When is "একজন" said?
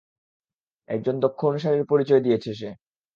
0.89-1.15